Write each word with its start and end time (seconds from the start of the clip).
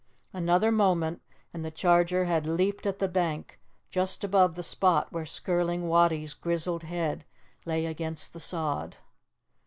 Another 0.33 0.71
moment 0.71 1.21
and 1.53 1.63
the 1.63 1.69
charger 1.69 2.25
had 2.25 2.47
leaped 2.47 2.87
at 2.87 2.97
the 2.97 3.07
bank, 3.07 3.59
just 3.91 4.23
above 4.23 4.55
the 4.55 4.63
spot 4.63 5.13
where 5.13 5.25
Skirling 5.27 5.87
Wattie's 5.87 6.33
grizzled 6.33 6.81
head 6.85 7.23
lay 7.67 7.85
against 7.85 8.33
the 8.33 8.39
sod. 8.39 8.97